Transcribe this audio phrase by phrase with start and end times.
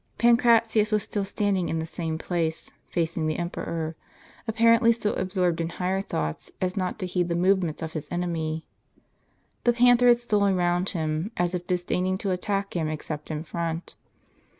[0.17, 3.93] Pan cratius was still standing in the same place, facing the em peror,
[4.47, 8.65] apparently so absorbed in higher thoughts as not to heed the movements of his enemy.
[9.63, 13.93] The panther had stolen round him, as if disdaining to attack him except in front.